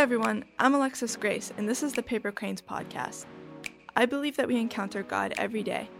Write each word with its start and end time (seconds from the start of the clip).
everyone, 0.00 0.46
I'm 0.58 0.74
Alexis 0.74 1.14
Grace, 1.14 1.52
and 1.58 1.68
this 1.68 1.82
is 1.82 1.92
the 1.92 2.02
Paper 2.02 2.32
Cranes 2.32 2.62
Podcast. 2.62 3.26
I 3.94 4.06
believe 4.06 4.34
that 4.38 4.48
we 4.48 4.58
encounter 4.58 5.02
God 5.02 5.34
every 5.36 5.62
day. 5.62 5.90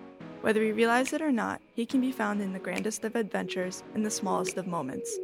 Whether 0.40 0.60
we 0.60 0.72
realize 0.72 1.12
it 1.12 1.20
or 1.20 1.30
not, 1.30 1.60
He 1.74 1.84
can 1.84 2.00
be 2.00 2.10
found 2.10 2.40
in 2.40 2.54
the 2.54 2.58
grandest 2.58 3.04
of 3.04 3.14
adventures 3.14 3.82
and 3.94 4.04
the 4.04 4.10
smallest 4.10 4.56
of 4.56 4.66
moments. 4.66 5.18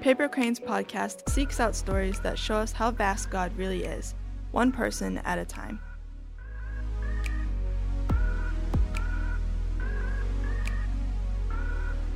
Paper 0.00 0.26
Cranes 0.26 0.58
Podcast 0.58 1.28
seeks 1.28 1.60
out 1.60 1.76
stories 1.76 2.18
that 2.20 2.38
show 2.38 2.54
us 2.54 2.72
how 2.72 2.90
vast 2.90 3.28
God 3.28 3.54
really 3.58 3.84
is, 3.84 4.14
one 4.52 4.72
person 4.72 5.18
at 5.18 5.38
a 5.38 5.44
time. 5.44 5.78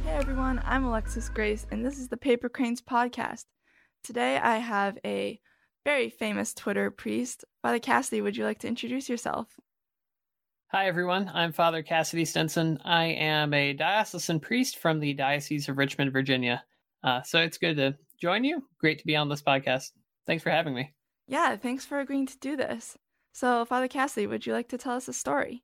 Hey 0.04 0.12
everyone, 0.12 0.62
I'm 0.64 0.84
Alexis 0.84 1.28
Grace, 1.28 1.66
and 1.70 1.84
this 1.84 1.98
is 1.98 2.08
the 2.08 2.16
Paper 2.16 2.48
Cranes 2.48 2.80
Podcast. 2.80 3.44
Today 4.02 4.38
I 4.38 4.56
have 4.56 4.96
a 5.04 5.38
very 5.88 6.10
famous 6.10 6.52
Twitter 6.52 6.90
priest. 6.90 7.46
Father 7.62 7.78
Cassidy, 7.78 8.20
would 8.20 8.36
you 8.36 8.44
like 8.44 8.58
to 8.58 8.68
introduce 8.68 9.08
yourself? 9.08 9.48
Hi, 10.66 10.86
everyone. 10.86 11.30
I'm 11.32 11.50
Father 11.50 11.82
Cassidy 11.82 12.26
Stinson. 12.26 12.78
I 12.84 13.06
am 13.06 13.54
a 13.54 13.72
diocesan 13.72 14.38
priest 14.38 14.76
from 14.76 15.00
the 15.00 15.14
Diocese 15.14 15.66
of 15.66 15.78
Richmond, 15.78 16.12
Virginia. 16.12 16.62
Uh, 17.02 17.22
so 17.22 17.40
it's 17.40 17.56
good 17.56 17.78
to 17.78 17.96
join 18.20 18.44
you. 18.44 18.64
Great 18.78 18.98
to 18.98 19.06
be 19.06 19.16
on 19.16 19.30
this 19.30 19.40
podcast. 19.40 19.92
Thanks 20.26 20.42
for 20.42 20.50
having 20.50 20.74
me. 20.74 20.92
Yeah, 21.26 21.56
thanks 21.56 21.86
for 21.86 22.00
agreeing 22.00 22.26
to 22.26 22.38
do 22.38 22.54
this. 22.54 22.98
So, 23.32 23.64
Father 23.64 23.88
Cassidy, 23.88 24.26
would 24.26 24.44
you 24.44 24.52
like 24.52 24.68
to 24.68 24.76
tell 24.76 24.96
us 24.96 25.08
a 25.08 25.14
story? 25.14 25.62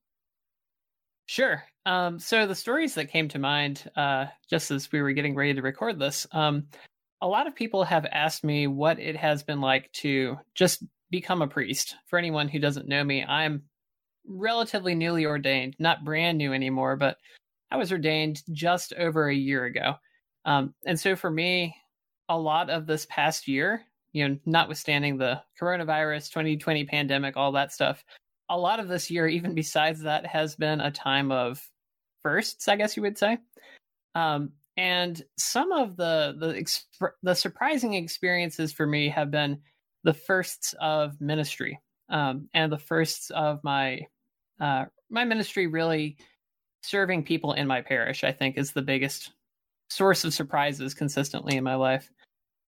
Sure. 1.27 1.64
Um, 1.84 2.19
so 2.19 2.47
the 2.47 2.55
stories 2.55 2.95
that 2.95 3.12
came 3.12 3.28
to 3.28 3.38
mind 3.38 3.91
uh, 3.95 4.28
just 4.48 4.70
as 4.70 4.91
we 4.91 5.02
were 5.02 5.12
getting 5.12 5.34
ready 5.34 5.52
to 5.52 5.61
record 5.61 5.98
this, 5.98 6.27
um, 6.33 6.69
a 7.20 7.28
lot 7.28 7.46
of 7.46 7.54
people 7.54 7.84
have 7.84 8.06
asked 8.10 8.45
me 8.45 8.66
what 8.66 8.98
it 8.98 9.16
has 9.16 9.42
been 9.42 9.60
like 9.60 9.91
to 9.92 10.36
just 10.55 10.84
become 11.10 11.42
a 11.42 11.48
priest. 11.48 11.96
For 12.06 12.18
anyone 12.18 12.48
who 12.48 12.59
doesn't 12.59 12.88
know 12.88 13.02
me, 13.02 13.24
I'm 13.24 13.62
relatively 14.27 14.94
newly 14.94 15.27
ordained, 15.27 15.77
not 15.78 16.05
brand 16.05 16.39
new 16.39 16.52
anymore, 16.52 16.97
but 16.97 17.16
I 17.70 17.77
was 17.77 17.92
ordained 17.92 18.42
just 18.52 18.92
over 18.94 19.28
a 19.28 19.34
year 19.34 19.64
ago. 19.64 19.94
Um, 20.44 20.74
and 20.84 20.98
so 20.98 21.16
for 21.16 21.30
me, 21.30 21.77
a 22.28 22.39
lot 22.39 22.70
of 22.70 22.86
this 22.86 23.06
past 23.06 23.48
year, 23.48 23.83
you 24.12 24.28
know, 24.28 24.39
notwithstanding 24.46 25.19
the 25.19 25.42
coronavirus, 25.61 26.30
2020 26.30 26.84
pandemic, 26.84 27.36
all 27.36 27.52
that 27.52 27.72
stuff, 27.72 28.05
a 28.48 28.58
lot 28.58 28.80
of 28.80 28.89
this 28.89 29.11
year, 29.11 29.27
even 29.27 29.55
besides 29.55 30.02
that, 30.02 30.27
has 30.27 30.55
been 30.55 30.80
a 30.80 30.91
time 30.91 31.33
of 31.33 31.67
firsts, 32.22 32.69
I 32.69 32.77
guess 32.77 32.96
you 32.96 33.02
would 33.02 33.19
say. 33.19 33.39
Um, 34.14 34.52
and 34.77 35.22
some 35.36 35.72
of 35.72 35.97
the 35.97 36.34
the 36.39 37.12
the 37.22 37.34
surprising 37.34 37.94
experiences 37.94 38.72
for 38.72 38.86
me 38.86 39.08
have 39.08 39.30
been 39.30 39.61
the 40.03 40.14
firsts 40.14 40.75
of 40.80 41.20
ministry 41.20 41.80
um, 42.08 42.48
and 42.53 42.70
the 42.70 42.78
firsts 42.78 43.30
of 43.30 43.61
my 43.62 44.00
uh, 44.61 44.84
my 45.11 45.25
ministry 45.25 45.67
really 45.67 46.17
serving 46.83 47.25
people 47.25 47.52
in 47.52 47.67
my 47.67 47.80
parish 47.80 48.25
i 48.25 48.33
think 48.33 48.58
is 48.58 48.72
the 48.72 48.83
biggest 48.83 49.30
source 49.95 50.25
of 50.25 50.34
surprises 50.34 50.95
consistently 50.95 51.56
in 51.56 51.64
my 51.64 51.77
life. 51.77 52.11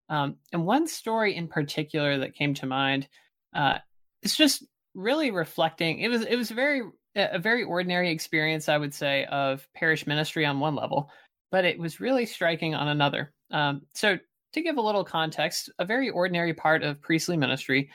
Um, 0.09 0.37
and 0.53 0.65
one 0.65 0.87
story 0.87 1.35
in 1.35 1.47
particular 1.47 2.19
that 2.19 2.35
came 2.35 2.53
to 2.55 2.65
mind 2.65 3.07
uh, 3.53 3.79
is 4.21 4.35
just 4.35 4.65
really 4.95 5.29
reflecting 5.29 5.99
it 5.99 6.07
was 6.07 6.23
it 6.23 6.35
was 6.35 6.49
very 6.49 6.81
a 7.15 7.37
very 7.37 7.63
ordinary 7.63 8.09
experience 8.09 8.67
i 8.67 8.75
would 8.75 8.95
say 8.95 9.25
of 9.25 9.67
parish 9.75 10.07
ministry 10.07 10.43
on 10.43 10.59
one 10.59 10.73
level 10.73 11.11
but 11.51 11.65
it 11.65 11.79
was 11.79 11.99
really 11.99 12.25
striking 12.25 12.75
on 12.75 12.87
another. 12.87 13.33
Um, 13.51 13.81
so, 13.93 14.17
to 14.53 14.61
give 14.61 14.77
a 14.77 14.81
little 14.81 15.03
context, 15.03 15.69
a 15.77 15.85
very 15.85 16.09
ordinary 16.09 16.53
part 16.53 16.81
of 16.81 17.01
priestly 17.01 17.37
ministry 17.37 17.89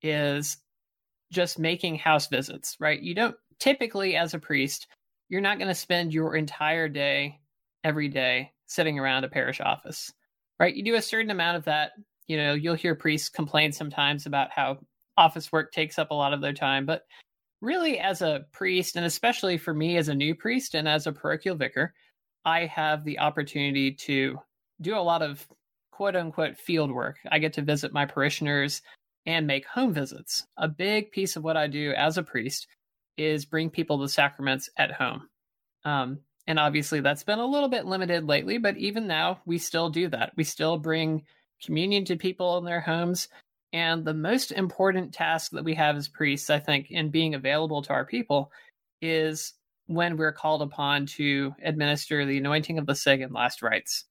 is 0.00 0.56
just 1.32 1.58
making 1.58 1.96
house 1.96 2.28
visits, 2.28 2.76
right? 2.80 3.00
You 3.00 3.14
don't 3.14 3.36
typically, 3.58 4.16
as 4.16 4.32
a 4.32 4.38
priest, 4.38 4.86
you're 5.28 5.40
not 5.40 5.58
going 5.58 5.68
to 5.68 5.74
spend 5.74 6.14
your 6.14 6.36
entire 6.36 6.88
day 6.88 7.40
every 7.84 8.08
day 8.08 8.52
sitting 8.66 8.98
around 8.98 9.24
a 9.24 9.28
parish 9.28 9.60
office, 9.60 10.12
right? 10.58 10.74
You 10.74 10.84
do 10.84 10.94
a 10.94 11.02
certain 11.02 11.30
amount 11.30 11.56
of 11.56 11.64
that. 11.64 11.92
You 12.26 12.36
know, 12.36 12.54
you'll 12.54 12.74
hear 12.74 12.94
priests 12.94 13.28
complain 13.28 13.72
sometimes 13.72 14.26
about 14.26 14.50
how 14.50 14.78
office 15.16 15.50
work 15.50 15.72
takes 15.72 15.98
up 15.98 16.10
a 16.10 16.14
lot 16.14 16.32
of 16.32 16.40
their 16.40 16.52
time, 16.52 16.86
but 16.86 17.02
really, 17.60 17.98
as 17.98 18.22
a 18.22 18.44
priest, 18.52 18.96
and 18.96 19.04
especially 19.04 19.58
for 19.58 19.74
me 19.74 19.96
as 19.96 20.08
a 20.08 20.14
new 20.14 20.34
priest 20.34 20.74
and 20.74 20.88
as 20.88 21.06
a 21.06 21.12
parochial 21.12 21.56
vicar, 21.56 21.92
I 22.44 22.66
have 22.66 23.04
the 23.04 23.18
opportunity 23.18 23.92
to 23.92 24.38
do 24.80 24.96
a 24.96 25.00
lot 25.00 25.22
of 25.22 25.46
quote 25.92 26.16
unquote 26.16 26.56
field 26.56 26.90
work. 26.90 27.18
I 27.30 27.38
get 27.38 27.54
to 27.54 27.62
visit 27.62 27.92
my 27.92 28.06
parishioners 28.06 28.82
and 29.26 29.46
make 29.46 29.66
home 29.66 29.92
visits. 29.92 30.46
A 30.56 30.68
big 30.68 31.10
piece 31.10 31.36
of 31.36 31.44
what 31.44 31.56
I 31.56 31.66
do 31.66 31.92
as 31.92 32.16
a 32.16 32.22
priest 32.22 32.66
is 33.16 33.44
bring 33.44 33.68
people 33.68 33.98
the 33.98 34.08
sacraments 34.08 34.70
at 34.76 34.92
home. 34.92 35.28
Um, 35.84 36.20
and 36.46 36.58
obviously, 36.58 37.00
that's 37.00 37.24
been 37.24 37.40
a 37.40 37.46
little 37.46 37.68
bit 37.68 37.84
limited 37.84 38.24
lately, 38.24 38.56
but 38.56 38.76
even 38.78 39.06
now, 39.06 39.40
we 39.44 39.58
still 39.58 39.90
do 39.90 40.08
that. 40.08 40.32
We 40.36 40.44
still 40.44 40.78
bring 40.78 41.24
communion 41.62 42.04
to 42.06 42.16
people 42.16 42.56
in 42.58 42.64
their 42.64 42.80
homes. 42.80 43.28
And 43.72 44.04
the 44.04 44.14
most 44.14 44.52
important 44.52 45.12
task 45.12 45.50
that 45.52 45.64
we 45.64 45.74
have 45.74 45.96
as 45.96 46.08
priests, 46.08 46.48
I 46.48 46.58
think, 46.58 46.90
in 46.90 47.10
being 47.10 47.34
available 47.34 47.82
to 47.82 47.92
our 47.92 48.06
people 48.06 48.50
is 49.02 49.52
when 49.88 50.18
we're 50.18 50.32
called 50.32 50.62
upon 50.62 51.06
to 51.06 51.54
administer 51.62 52.24
the 52.24 52.38
anointing 52.38 52.78
of 52.78 52.86
the 52.86 52.94
sick 52.94 53.20
and 53.20 53.32
last 53.32 53.62
rites, 53.62 54.04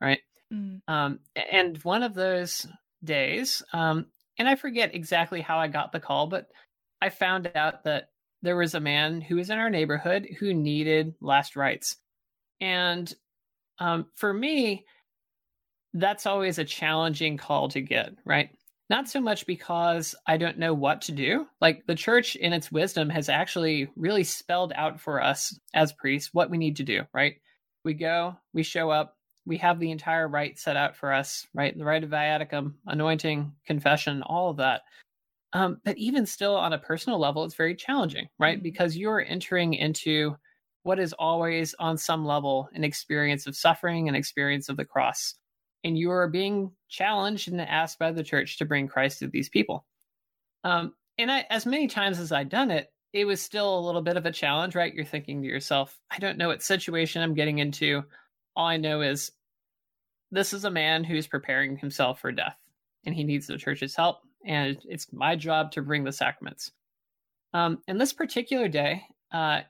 right? 0.00 0.20
Mm. 0.52 0.82
Um, 0.86 1.20
and 1.50 1.78
one 1.78 2.02
of 2.02 2.14
those 2.14 2.66
days, 3.02 3.62
um, 3.72 4.06
and 4.38 4.46
I 4.46 4.54
forget 4.54 4.94
exactly 4.94 5.40
how 5.40 5.58
I 5.58 5.68
got 5.68 5.90
the 5.90 6.00
call, 6.00 6.26
but 6.26 6.48
I 7.00 7.08
found 7.08 7.50
out 7.54 7.84
that 7.84 8.10
there 8.42 8.56
was 8.56 8.74
a 8.74 8.80
man 8.80 9.22
who 9.22 9.36
was 9.36 9.48
in 9.48 9.58
our 9.58 9.70
neighborhood 9.70 10.28
who 10.38 10.52
needed 10.52 11.14
last 11.20 11.56
rites. 11.56 11.96
And 12.60 13.12
um, 13.78 14.06
for 14.14 14.32
me, 14.32 14.84
that's 15.94 16.26
always 16.26 16.58
a 16.58 16.64
challenging 16.64 17.38
call 17.38 17.70
to 17.70 17.80
get, 17.80 18.12
right? 18.24 18.50
Not 18.90 19.08
so 19.08 19.20
much 19.20 19.46
because 19.46 20.14
I 20.26 20.36
don't 20.36 20.58
know 20.58 20.74
what 20.74 21.02
to 21.02 21.12
do. 21.12 21.46
Like 21.60 21.86
the 21.86 21.94
church, 21.94 22.36
in 22.36 22.52
its 22.52 22.70
wisdom, 22.70 23.08
has 23.10 23.28
actually 23.28 23.88
really 23.96 24.24
spelled 24.24 24.72
out 24.74 25.00
for 25.00 25.22
us 25.22 25.58
as 25.72 25.92
priests 25.92 26.34
what 26.34 26.50
we 26.50 26.58
need 26.58 26.76
to 26.76 26.82
do, 26.82 27.02
right? 27.14 27.36
We 27.84 27.94
go, 27.94 28.36
we 28.52 28.62
show 28.62 28.90
up, 28.90 29.16
we 29.46 29.56
have 29.58 29.80
the 29.80 29.90
entire 29.90 30.28
rite 30.28 30.58
set 30.58 30.76
out 30.76 30.96
for 30.96 31.12
us, 31.12 31.46
right? 31.54 31.76
The 31.76 31.84
rite 31.84 32.04
of 32.04 32.10
viaticum, 32.10 32.74
anointing, 32.86 33.52
confession, 33.66 34.22
all 34.22 34.50
of 34.50 34.58
that. 34.58 34.82
Um, 35.54 35.78
but 35.84 35.96
even 35.98 36.26
still, 36.26 36.56
on 36.56 36.72
a 36.72 36.78
personal 36.78 37.18
level, 37.18 37.44
it's 37.44 37.54
very 37.54 37.74
challenging, 37.74 38.28
right? 38.38 38.56
Mm-hmm. 38.56 38.62
Because 38.62 38.96
you're 38.96 39.24
entering 39.24 39.74
into 39.74 40.36
what 40.82 40.98
is 40.98 41.12
always, 41.14 41.74
on 41.78 41.96
some 41.96 42.24
level, 42.24 42.68
an 42.74 42.84
experience 42.84 43.46
of 43.46 43.56
suffering, 43.56 44.08
an 44.08 44.14
experience 44.14 44.68
of 44.68 44.76
the 44.76 44.84
cross 44.84 45.34
and 45.84 45.98
you 45.98 46.10
are 46.10 46.28
being 46.28 46.70
challenged 46.92 47.48
and 47.48 47.60
asked 47.60 47.98
by 47.98 48.12
the 48.12 48.22
church 48.22 48.58
to 48.58 48.64
bring 48.64 48.86
Christ 48.86 49.18
to 49.18 49.26
these 49.26 49.48
people. 49.48 49.84
Um, 50.62 50.92
and 51.18 51.32
I, 51.32 51.46
as 51.50 51.66
many 51.66 51.88
times 51.88 52.20
as 52.20 52.30
I'd 52.30 52.50
done 52.50 52.70
it, 52.70 52.92
it 53.12 53.24
was 53.24 53.42
still 53.42 53.78
a 53.78 53.84
little 53.84 54.02
bit 54.02 54.16
of 54.16 54.26
a 54.26 54.32
challenge, 54.32 54.74
right? 54.74 54.94
You're 54.94 55.04
thinking 55.04 55.42
to 55.42 55.48
yourself, 55.48 55.98
I 56.10 56.18
don't 56.18 56.38
know 56.38 56.48
what 56.48 56.62
situation 56.62 57.22
I'm 57.22 57.34
getting 57.34 57.58
into. 57.58 58.04
All 58.54 58.66
I 58.66 58.76
know 58.76 59.00
is 59.00 59.32
this 60.30 60.52
is 60.52 60.64
a 60.64 60.70
man 60.70 61.02
who's 61.02 61.26
preparing 61.26 61.76
himself 61.76 62.20
for 62.20 62.30
death 62.30 62.58
and 63.04 63.14
he 63.14 63.24
needs 63.24 63.46
the 63.46 63.58
church's 63.58 63.96
help. 63.96 64.18
And 64.44 64.78
it's 64.84 65.12
my 65.12 65.36
job 65.36 65.72
to 65.72 65.82
bring 65.82 66.04
the 66.04 66.12
sacraments. 66.12 66.72
Um, 67.54 67.78
and 67.88 68.00
this 68.00 68.12
particular 68.12 68.68
day, 68.68 69.02
uh, 69.32 69.60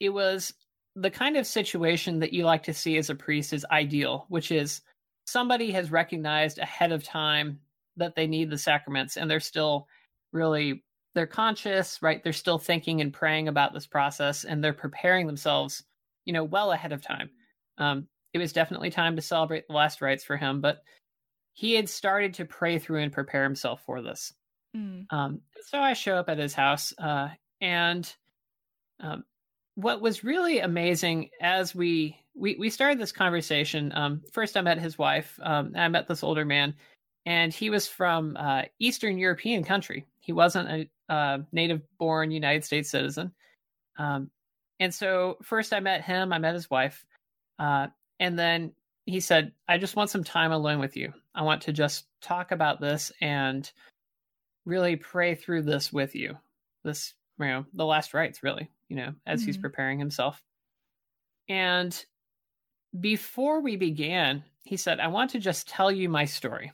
it 0.00 0.10
was 0.10 0.52
the 0.96 1.10
kind 1.10 1.36
of 1.36 1.46
situation 1.46 2.20
that 2.20 2.32
you 2.32 2.44
like 2.44 2.64
to 2.64 2.74
see 2.74 2.96
as 2.98 3.10
a 3.10 3.14
priest 3.14 3.52
is 3.52 3.66
ideal, 3.70 4.26
which 4.28 4.50
is 4.50 4.80
somebody 5.28 5.72
has 5.72 5.90
recognized 5.90 6.58
ahead 6.58 6.90
of 6.90 7.04
time 7.04 7.60
that 7.96 8.14
they 8.14 8.26
need 8.26 8.48
the 8.48 8.56
sacraments 8.56 9.16
and 9.16 9.30
they're 9.30 9.40
still 9.40 9.86
really 10.32 10.82
they're 11.14 11.26
conscious 11.26 12.00
right? 12.02 12.22
They're 12.22 12.32
still 12.32 12.58
thinking 12.58 13.00
and 13.00 13.12
praying 13.12 13.48
about 13.48 13.74
this 13.74 13.86
process 13.86 14.44
and 14.44 14.64
they're 14.64 14.72
preparing 14.72 15.26
themselves 15.26 15.84
you 16.24 16.32
know 16.32 16.44
well 16.44 16.72
ahead 16.72 16.92
of 16.92 17.02
time. 17.02 17.30
Um, 17.76 18.08
it 18.32 18.38
was 18.38 18.52
definitely 18.52 18.90
time 18.90 19.16
to 19.16 19.22
celebrate 19.22 19.66
the 19.66 19.74
last 19.74 20.00
rites 20.00 20.24
for 20.24 20.36
him 20.36 20.60
but 20.60 20.82
he 21.52 21.74
had 21.74 21.88
started 21.88 22.34
to 22.34 22.44
pray 22.44 22.78
through 22.78 23.02
and 23.02 23.12
prepare 23.12 23.42
himself 23.42 23.82
for 23.84 24.00
this. 24.00 24.32
Mm. 24.76 25.06
um, 25.10 25.40
so 25.62 25.78
i 25.78 25.94
show 25.94 26.16
up 26.16 26.28
at 26.28 26.38
his 26.38 26.52
house 26.52 26.92
uh, 26.98 27.28
and 27.60 28.14
um, 29.00 29.24
what 29.76 30.00
was 30.02 30.24
really 30.24 30.58
amazing 30.58 31.30
as 31.40 31.74
we 31.74 32.18
we 32.38 32.56
we 32.56 32.70
started 32.70 32.98
this 32.98 33.12
conversation. 33.12 33.92
Um, 33.94 34.22
first, 34.32 34.56
I 34.56 34.60
met 34.60 34.78
his 34.78 34.98
wife. 34.98 35.38
Um, 35.42 35.72
I 35.76 35.88
met 35.88 36.08
this 36.08 36.22
older 36.22 36.44
man, 36.44 36.74
and 37.26 37.52
he 37.52 37.70
was 37.70 37.86
from 37.86 38.36
uh, 38.36 38.62
Eastern 38.78 39.18
European 39.18 39.64
country. 39.64 40.06
He 40.20 40.32
wasn't 40.32 40.68
a 41.08 41.12
uh, 41.12 41.38
native-born 41.52 42.30
United 42.30 42.64
States 42.64 42.90
citizen. 42.90 43.32
Um, 43.98 44.30
and 44.80 44.94
so, 44.94 45.38
first, 45.42 45.72
I 45.72 45.80
met 45.80 46.04
him. 46.04 46.32
I 46.32 46.38
met 46.38 46.54
his 46.54 46.70
wife, 46.70 47.04
uh, 47.58 47.88
and 48.20 48.38
then 48.38 48.72
he 49.06 49.20
said, 49.20 49.52
"I 49.66 49.78
just 49.78 49.96
want 49.96 50.10
some 50.10 50.24
time 50.24 50.52
alone 50.52 50.78
with 50.78 50.96
you. 50.96 51.12
I 51.34 51.42
want 51.42 51.62
to 51.62 51.72
just 51.72 52.06
talk 52.20 52.52
about 52.52 52.80
this 52.80 53.12
and." 53.20 53.70
really 54.68 54.96
pray 54.96 55.34
through 55.34 55.62
this 55.62 55.92
with 55.92 56.14
you. 56.14 56.36
This, 56.84 57.14
you 57.40 57.46
know, 57.46 57.64
the 57.72 57.86
last 57.86 58.12
rites, 58.12 58.42
really, 58.42 58.70
you 58.88 58.96
know, 58.96 59.14
as 59.26 59.40
mm-hmm. 59.40 59.46
he's 59.46 59.56
preparing 59.56 59.98
himself. 59.98 60.42
And 61.48 62.04
before 63.00 63.60
we 63.60 63.76
began, 63.76 64.44
he 64.64 64.76
said, 64.76 65.00
I 65.00 65.08
want 65.08 65.30
to 65.30 65.38
just 65.38 65.68
tell 65.68 65.90
you 65.90 66.08
my 66.08 66.24
story. 66.24 66.72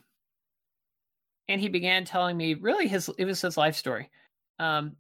And 1.49 1.61
he 1.61 1.69
began 1.69 2.05
telling 2.05 2.37
me 2.37 2.55
really 2.55 2.89
his 2.89 3.11
it 3.19 3.25
was 3.25 3.41
his 3.41 3.57
life 3.57 3.77
story. 3.77 4.11
Um, 4.59 4.97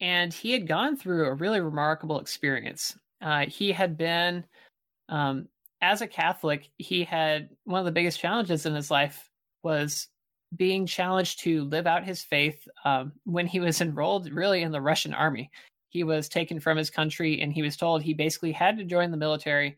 and 0.00 0.32
he 0.32 0.52
had 0.52 0.68
gone 0.68 0.96
through 0.96 1.26
a 1.26 1.34
really 1.34 1.60
remarkable 1.60 2.20
experience. 2.20 2.96
Uh, 3.20 3.46
he 3.46 3.72
had 3.72 3.96
been, 3.96 4.44
um, 5.08 5.48
as 5.80 6.00
a 6.00 6.06
Catholic, 6.06 6.70
he 6.78 7.04
had 7.04 7.50
one 7.64 7.78
of 7.78 7.86
the 7.86 7.92
biggest 7.92 8.20
challenges 8.20 8.66
in 8.66 8.74
his 8.74 8.90
life 8.90 9.30
was 9.62 10.08
being 10.54 10.86
challenged 10.86 11.40
to 11.40 11.64
live 11.64 11.86
out 11.86 12.04
his 12.04 12.22
faith 12.22 12.66
um, 12.84 13.12
when 13.24 13.46
he 13.46 13.60
was 13.60 13.80
enrolled 13.80 14.30
really 14.30 14.62
in 14.62 14.72
the 14.72 14.80
Russian 14.80 15.12
army. 15.12 15.50
He 15.88 16.04
was 16.04 16.28
taken 16.28 16.60
from 16.60 16.76
his 16.76 16.90
country 16.90 17.40
and 17.40 17.52
he 17.52 17.62
was 17.62 17.76
told 17.76 18.02
he 18.02 18.14
basically 18.14 18.52
had 18.52 18.76
to 18.78 18.84
join 18.84 19.10
the 19.10 19.16
military 19.16 19.76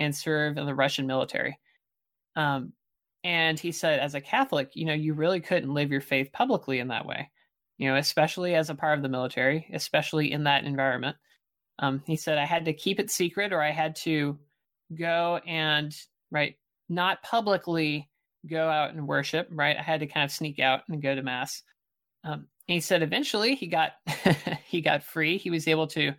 and 0.00 0.16
serve 0.16 0.56
in 0.56 0.66
the 0.66 0.74
Russian 0.74 1.06
military. 1.06 1.60
Um, 2.34 2.72
and 3.22 3.60
he 3.60 3.70
said, 3.70 4.00
as 4.00 4.14
a 4.14 4.20
Catholic, 4.20 4.70
you 4.74 4.86
know, 4.86 4.94
you 4.94 5.12
really 5.12 5.40
couldn't 5.40 5.72
live 5.72 5.92
your 5.92 6.00
faith 6.00 6.32
publicly 6.32 6.78
in 6.78 6.88
that 6.88 7.06
way, 7.06 7.30
you 7.76 7.88
know, 7.88 7.96
especially 7.96 8.54
as 8.54 8.70
a 8.70 8.74
part 8.74 8.98
of 8.98 9.02
the 9.02 9.10
military, 9.10 9.68
especially 9.72 10.32
in 10.32 10.44
that 10.44 10.64
environment. 10.64 11.16
Um, 11.78 12.02
he 12.06 12.16
said, 12.16 12.38
I 12.38 12.46
had 12.46 12.64
to 12.64 12.72
keep 12.72 12.98
it 12.98 13.10
secret 13.10 13.52
or 13.52 13.62
I 13.62 13.70
had 13.70 13.94
to 13.96 14.38
go 14.98 15.40
and, 15.46 15.94
right, 16.30 16.56
not 16.88 17.22
publicly 17.22 18.08
go 18.48 18.68
out 18.68 18.94
and 18.94 19.06
worship, 19.06 19.48
right? 19.50 19.76
I 19.76 19.82
had 19.82 20.00
to 20.00 20.06
kind 20.06 20.24
of 20.24 20.32
sneak 20.32 20.58
out 20.58 20.82
and 20.88 21.02
go 21.02 21.14
to 21.14 21.22
mass. 21.22 21.62
Um, 22.24 22.46
and 22.68 22.74
he 22.74 22.80
said 22.80 23.02
eventually 23.02 23.54
he 23.54 23.66
got 23.66 23.92
he 24.66 24.80
got 24.80 25.02
free. 25.02 25.38
He 25.38 25.50
was 25.50 25.68
able 25.68 25.86
to 25.88 26.12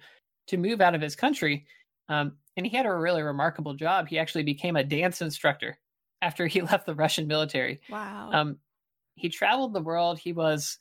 to 0.47 0.57
move 0.57 0.81
out 0.81 0.95
of 0.95 1.01
his 1.01 1.15
country, 1.15 1.65
um, 2.09 2.33
and 2.57 2.65
he 2.65 2.75
had 2.75 2.85
a 2.85 2.93
really 2.93 3.21
remarkable 3.21 3.73
job. 3.73 4.07
He 4.07 4.19
actually 4.19 4.43
became 4.43 4.75
a 4.75 4.83
dance 4.83 5.21
instructor 5.21 5.77
after 6.21 6.47
he 6.47 6.61
left 6.61 6.85
the 6.85 6.95
Russian 6.95 7.27
military. 7.27 7.81
Wow. 7.89 8.29
Um, 8.33 8.57
he 9.15 9.29
traveled 9.29 9.73
the 9.73 9.81
world. 9.81 10.19
He 10.19 10.33
was 10.33 10.77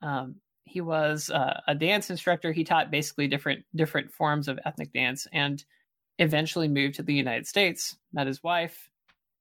um, 0.00 0.36
he 0.64 0.80
was 0.80 1.30
uh, 1.30 1.60
a 1.66 1.74
dance 1.74 2.10
instructor. 2.10 2.52
He 2.52 2.64
taught 2.64 2.90
basically 2.90 3.28
different 3.28 3.64
different 3.74 4.12
forms 4.12 4.48
of 4.48 4.58
ethnic 4.64 4.92
dance, 4.92 5.26
and 5.32 5.62
eventually 6.18 6.68
moved 6.68 6.96
to 6.96 7.02
the 7.02 7.14
United 7.14 7.46
States. 7.46 7.96
Met 8.12 8.26
his 8.26 8.42
wife, 8.42 8.90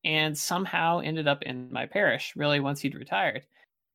and 0.04 0.38
somehow 0.38 1.00
ended 1.00 1.28
up 1.28 1.44
in 1.44 1.72
my 1.72 1.86
parish. 1.86 2.34
Really, 2.36 2.60
once 2.60 2.82
he'd 2.82 2.96
retired. 2.96 3.44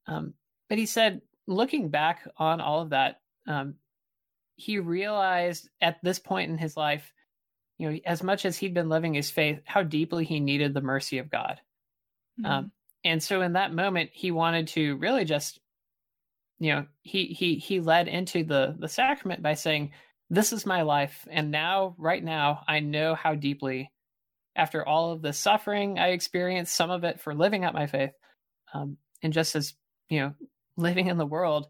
Um, 0.07 0.35
but 0.69 0.79
he 0.79 0.87
said, 0.87 1.21
looking 1.47 1.89
back 1.89 2.29
on 2.37 2.61
all 2.61 2.81
of 2.83 2.91
that, 2.91 3.21
um, 3.47 3.75
he 4.57 4.79
realized 4.79 5.69
at 5.81 5.99
this 6.03 6.19
point 6.19 6.51
in 6.51 6.59
his 6.59 6.77
life 6.77 7.13
you 7.79 7.91
know, 7.91 7.99
as 8.05 8.23
much 8.23 8.45
as 8.45 8.57
he'd 8.57 8.75
been 8.75 8.89
living 8.89 9.15
his 9.15 9.31
faith, 9.31 9.61
how 9.65 9.83
deeply 9.83 10.25
he 10.25 10.41
needed 10.41 10.73
the 10.73 10.81
mercy 10.81 11.19
of 11.19 11.31
God. 11.31 11.61
Mm-hmm. 12.41 12.51
Um, 12.51 12.73
and 13.05 13.23
so 13.23 13.43
in 13.43 13.53
that 13.53 13.75
moment, 13.75 14.11
he 14.13 14.31
wanted 14.31 14.69
to 14.69 14.97
really 14.97 15.25
just, 15.25 15.61
you 16.59 16.73
know, 16.73 16.87
he 17.03 17.27
he 17.27 17.57
he 17.57 17.81
led 17.81 18.09
into 18.09 18.45
the 18.45 18.75
the 18.79 18.89
sacrament 18.89 19.43
by 19.43 19.55
saying, 19.55 19.93
"This 20.31 20.53
is 20.53 20.67
my 20.67 20.83
life, 20.83 21.27
and 21.31 21.51
now, 21.51 21.95
right 21.99 22.23
now, 22.23 22.63
I 22.67 22.81
know 22.81 23.15
how 23.15 23.35
deeply, 23.35 23.93
after 24.57 24.87
all 24.87 25.13
of 25.13 25.23
the 25.23 25.33
suffering 25.33 25.99
I 25.99 26.09
experienced, 26.09 26.75
some 26.75 26.91
of 26.91 27.05
it 27.05 27.21
for 27.21 27.35
living 27.35 27.65
out 27.65 27.75
my 27.75 27.87
faith, 27.87 28.13
um, 28.73 28.97
and 29.23 29.33
just 29.33 29.55
as 29.55 29.75
you 30.09 30.21
know, 30.21 30.35
living 30.77 31.09
in 31.09 31.19
the 31.19 31.27
world, 31.27 31.69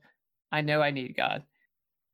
I 0.53 0.61
know 0.61 0.81
I 0.81 0.93
need 0.93 1.17
God." 1.17 1.43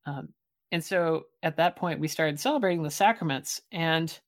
Um, 0.07 0.31
and 0.73 0.83
so 0.83 1.27
at 1.43 1.59
that 1.59 1.77
point, 1.77 2.01
we 2.01 2.09
started 2.09 2.41
celebrating 2.41 2.83
the 2.83 2.91
sacraments. 2.91 3.61
And 3.71 4.19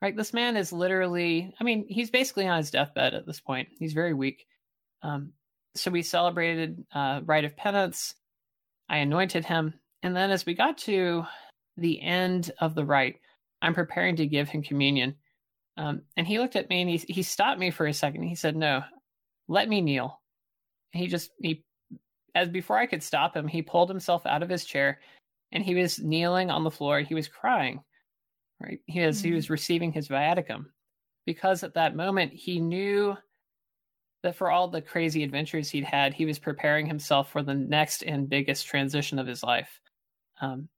right, 0.00 0.16
this 0.16 0.32
man 0.32 0.56
is 0.56 0.72
literally, 0.72 1.52
I 1.60 1.64
mean, 1.64 1.84
he's 1.88 2.10
basically 2.10 2.46
on 2.46 2.58
his 2.58 2.70
deathbed 2.70 3.14
at 3.14 3.26
this 3.26 3.40
point. 3.40 3.68
He's 3.78 3.92
very 3.92 4.14
weak. 4.14 4.46
Um, 5.02 5.32
so 5.74 5.90
we 5.90 6.02
celebrated 6.02 6.84
uh, 6.94 7.20
rite 7.24 7.44
of 7.44 7.56
penance. 7.56 8.14
I 8.88 8.98
anointed 8.98 9.44
him. 9.44 9.74
And 10.04 10.14
then 10.14 10.30
as 10.30 10.46
we 10.46 10.54
got 10.54 10.78
to 10.78 11.24
the 11.76 12.00
end 12.00 12.52
of 12.60 12.76
the 12.76 12.84
rite, 12.84 13.16
I'm 13.60 13.74
preparing 13.74 14.14
to 14.16 14.26
give 14.26 14.48
him 14.48 14.62
communion. 14.62 15.16
Um, 15.76 16.02
and 16.16 16.28
he 16.28 16.38
looked 16.38 16.56
at 16.56 16.70
me 16.70 16.80
and 16.80 16.90
he, 16.90 16.98
he 17.12 17.22
stopped 17.24 17.58
me 17.58 17.72
for 17.72 17.86
a 17.86 17.92
second. 17.92 18.22
He 18.22 18.36
said, 18.36 18.56
No, 18.56 18.82
let 19.48 19.68
me 19.68 19.80
kneel. 19.80 20.20
He 20.92 21.08
just, 21.08 21.30
he, 21.40 21.64
as 22.36 22.48
before 22.48 22.78
I 22.78 22.86
could 22.86 23.02
stop 23.02 23.36
him, 23.36 23.48
he 23.48 23.62
pulled 23.62 23.88
himself 23.88 24.26
out 24.26 24.44
of 24.44 24.48
his 24.48 24.64
chair 24.64 25.00
and 25.52 25.64
he 25.64 25.74
was 25.74 25.98
kneeling 25.98 26.50
on 26.50 26.64
the 26.64 26.70
floor. 26.70 27.00
He 27.00 27.14
was 27.14 27.28
crying, 27.28 27.82
right? 28.60 28.80
He 28.86 29.00
was 29.00 29.18
mm-hmm. 29.18 29.28
he 29.28 29.34
was 29.34 29.50
receiving 29.50 29.92
his 29.92 30.08
viaticum 30.08 30.66
because 31.26 31.62
at 31.62 31.74
that 31.74 31.96
moment 31.96 32.32
he 32.32 32.60
knew 32.60 33.16
that 34.22 34.36
for 34.36 34.50
all 34.50 34.68
the 34.68 34.82
crazy 34.82 35.22
adventures 35.22 35.70
he'd 35.70 35.84
had, 35.84 36.12
he 36.12 36.26
was 36.26 36.38
preparing 36.38 36.86
himself 36.86 37.30
for 37.30 37.42
the 37.42 37.54
next 37.54 38.02
and 38.02 38.28
biggest 38.28 38.66
transition 38.66 39.18
of 39.18 39.26
his 39.26 39.42
life. 39.42 39.80
Um, 40.40 40.68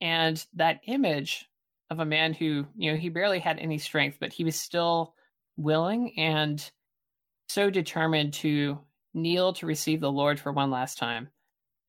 and 0.00 0.44
that 0.54 0.80
image 0.86 1.48
of 1.90 2.00
a 2.00 2.04
man 2.04 2.32
who, 2.32 2.66
you 2.76 2.90
know, 2.90 2.98
he 2.98 3.08
barely 3.08 3.38
had 3.38 3.58
any 3.58 3.78
strength, 3.78 4.18
but 4.20 4.32
he 4.32 4.44
was 4.44 4.58
still 4.58 5.14
willing 5.56 6.18
and 6.18 6.70
so 7.48 7.70
determined 7.70 8.32
to 8.32 8.78
kneel 9.14 9.52
to 9.54 9.66
receive 9.66 10.00
the 10.00 10.10
Lord 10.10 10.40
for 10.40 10.52
one 10.52 10.70
last 10.70 10.98
time 10.98 11.28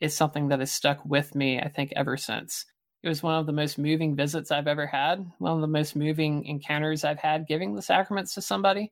is 0.01 0.15
something 0.15 0.49
that 0.49 0.59
has 0.59 0.71
stuck 0.71 1.05
with 1.05 1.35
me, 1.35 1.59
I 1.59 1.69
think, 1.69 1.93
ever 1.95 2.17
since. 2.17 2.65
It 3.03 3.07
was 3.07 3.23
one 3.23 3.35
of 3.35 3.45
the 3.45 3.53
most 3.53 3.77
moving 3.77 4.15
visits 4.15 4.51
I've 4.51 4.67
ever 4.67 4.85
had, 4.85 5.25
one 5.39 5.53
of 5.53 5.61
the 5.61 5.67
most 5.67 5.95
moving 5.95 6.45
encounters 6.45 7.03
I've 7.03 7.19
had 7.19 7.47
giving 7.47 7.75
the 7.75 7.81
sacraments 7.81 8.33
to 8.33 8.41
somebody. 8.41 8.91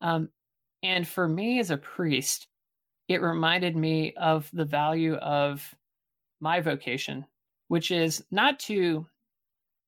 Um, 0.00 0.30
and 0.82 1.06
for 1.06 1.28
me 1.28 1.60
as 1.60 1.70
a 1.70 1.76
priest, 1.76 2.46
it 3.08 3.22
reminded 3.22 3.76
me 3.76 4.14
of 4.14 4.48
the 4.52 4.64
value 4.64 5.14
of 5.14 5.74
my 6.40 6.60
vocation, 6.60 7.26
which 7.68 7.90
is 7.90 8.24
not 8.30 8.58
to 8.60 9.06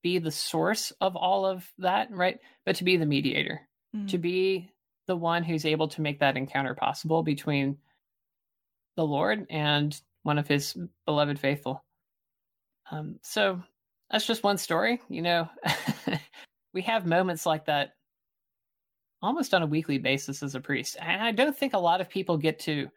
be 0.02 0.18
the 0.18 0.30
source 0.30 0.92
of 1.00 1.16
all 1.16 1.46
of 1.46 1.70
that, 1.78 2.10
right? 2.10 2.40
But 2.66 2.76
to 2.76 2.84
be 2.84 2.96
the 2.96 3.06
mediator, 3.06 3.60
mm. 3.96 4.08
to 4.10 4.18
be 4.18 4.70
the 5.06 5.16
one 5.16 5.44
who's 5.44 5.64
able 5.64 5.88
to 5.88 6.00
make 6.00 6.20
that 6.20 6.36
encounter 6.36 6.74
possible 6.74 7.22
between 7.22 7.78
the 8.96 9.06
Lord 9.06 9.46
and 9.48 9.98
one 10.22 10.38
of 10.38 10.48
his 10.48 10.76
beloved 11.06 11.38
faithful. 11.38 11.84
Um, 12.90 13.18
so 13.22 13.62
that's 14.10 14.26
just 14.26 14.44
one 14.44 14.58
story. 14.58 15.00
You 15.08 15.22
know, 15.22 15.48
we 16.74 16.82
have 16.82 17.06
moments 17.06 17.46
like 17.46 17.64
that 17.66 17.94
almost 19.22 19.54
on 19.54 19.62
a 19.62 19.66
weekly 19.66 19.98
basis 19.98 20.42
as 20.42 20.54
a 20.54 20.60
priest. 20.60 20.96
And 21.00 21.22
I 21.22 21.30
don't 21.30 21.56
think 21.56 21.74
a 21.74 21.78
lot 21.78 22.00
of 22.00 22.08
people 22.08 22.36
get 22.36 22.58
to 22.60 22.88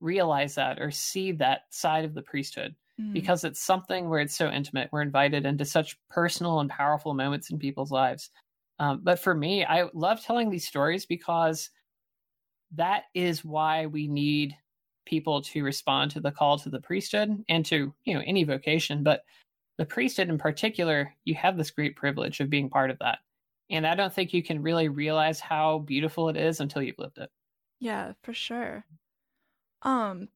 realize 0.00 0.54
that 0.54 0.80
or 0.80 0.90
see 0.90 1.32
that 1.32 1.62
side 1.70 2.04
of 2.04 2.14
the 2.14 2.22
priesthood 2.22 2.74
mm. 3.00 3.12
because 3.12 3.44
it's 3.44 3.60
something 3.60 4.08
where 4.08 4.20
it's 4.20 4.36
so 4.36 4.50
intimate. 4.50 4.88
We're 4.92 5.02
invited 5.02 5.46
into 5.46 5.64
such 5.64 5.98
personal 6.10 6.60
and 6.60 6.70
powerful 6.70 7.14
moments 7.14 7.50
in 7.50 7.58
people's 7.58 7.90
lives. 7.90 8.30
Um, 8.78 9.00
but 9.02 9.18
for 9.18 9.34
me, 9.34 9.64
I 9.64 9.88
love 9.94 10.22
telling 10.22 10.50
these 10.50 10.66
stories 10.66 11.06
because 11.06 11.70
that 12.72 13.04
is 13.14 13.44
why 13.44 13.86
we 13.86 14.08
need 14.08 14.56
people 15.04 15.42
to 15.42 15.62
respond 15.62 16.10
to 16.10 16.20
the 16.20 16.32
call 16.32 16.58
to 16.58 16.70
the 16.70 16.80
priesthood 16.80 17.44
and 17.48 17.64
to 17.66 17.94
you 18.04 18.14
know 18.14 18.22
any 18.26 18.44
vocation 18.44 19.02
but 19.02 19.24
the 19.78 19.86
priesthood 19.86 20.28
in 20.28 20.38
particular 20.38 21.14
you 21.24 21.34
have 21.34 21.56
this 21.56 21.70
great 21.70 21.96
privilege 21.96 22.40
of 22.40 22.50
being 22.50 22.70
part 22.70 22.90
of 22.90 22.98
that. 23.00 23.18
And 23.70 23.86
i 23.86 23.94
don't 23.94 24.12
think 24.12 24.32
you 24.32 24.42
can 24.42 24.62
really 24.62 24.88
realize 24.88 25.40
how 25.40 25.78
beautiful 25.80 26.28
it 26.28 26.36
is 26.36 26.60
until 26.60 26.82
you've 26.82 26.98
lived 26.98 27.18
it. 27.18 27.30
Yeah 27.80 28.12
for 28.22 28.32
sure. 28.34 28.84
Um 29.82 30.28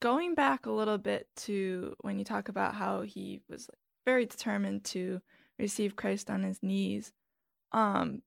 going 0.00 0.34
back 0.34 0.66
a 0.66 0.70
little 0.70 0.98
bit 0.98 1.28
to 1.36 1.94
when 2.00 2.18
you 2.18 2.24
talk 2.24 2.48
about 2.48 2.74
how 2.74 3.02
he 3.02 3.40
was 3.48 3.68
very 4.04 4.26
determined 4.26 4.84
to 4.84 5.20
receive 5.58 5.96
christ 5.96 6.30
on 6.30 6.42
his 6.42 6.62
knees 6.62 7.12
um 7.72 8.22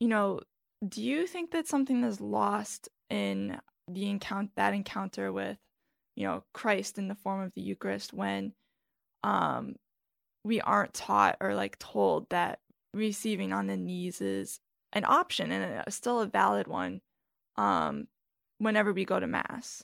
you 0.00 0.08
know 0.08 0.40
do 0.86 1.02
you 1.02 1.26
think 1.26 1.50
that 1.50 1.66
something 1.66 2.04
is 2.04 2.20
lost 2.20 2.88
in 3.10 3.58
the 3.88 4.08
encounter 4.08 4.50
that 4.56 4.74
encounter 4.74 5.32
with 5.32 5.58
you 6.16 6.26
know 6.26 6.44
Christ 6.52 6.98
in 6.98 7.08
the 7.08 7.14
form 7.14 7.42
of 7.42 7.52
the 7.54 7.62
Eucharist 7.62 8.12
when 8.12 8.52
um 9.22 9.76
we 10.44 10.60
aren't 10.60 10.94
taught 10.94 11.36
or 11.40 11.54
like 11.54 11.78
told 11.78 12.28
that 12.30 12.60
receiving 12.92 13.52
on 13.52 13.66
the 13.66 13.76
knees 13.76 14.20
is 14.20 14.60
an 14.92 15.04
option 15.06 15.50
and 15.50 15.82
a, 15.86 15.90
still 15.90 16.20
a 16.20 16.26
valid 16.26 16.66
one 16.66 17.00
um 17.56 18.06
whenever 18.58 18.92
we 18.92 19.04
go 19.04 19.18
to 19.18 19.26
mass. 19.26 19.82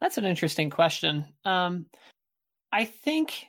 That's 0.00 0.18
an 0.18 0.24
interesting 0.24 0.70
question. 0.70 1.26
Um 1.44 1.86
i 2.72 2.86
think 2.86 3.46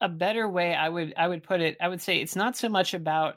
a 0.00 0.08
better 0.08 0.46
way 0.48 0.74
i 0.74 0.88
would 0.88 1.14
i 1.16 1.26
would 1.26 1.42
put 1.42 1.60
it 1.60 1.76
i 1.80 1.88
would 1.88 2.02
say 2.02 2.18
it's 2.18 2.36
not 2.36 2.56
so 2.56 2.68
much 2.68 2.92
about 2.92 3.36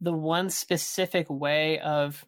the 0.00 0.12
one 0.12 0.50
specific 0.50 1.28
way 1.28 1.78
of 1.80 2.24